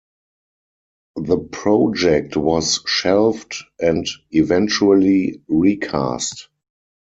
[1.17, 6.47] The project was shelved and eventually recast.